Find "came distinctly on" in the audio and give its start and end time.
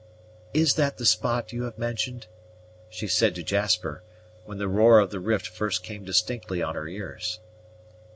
5.83-6.73